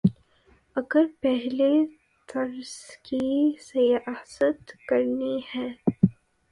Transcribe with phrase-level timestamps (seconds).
[0.75, 1.69] اگر پہلے
[2.29, 2.73] طرز
[3.03, 3.23] کی
[3.61, 5.67] سیاست کرنی ہے۔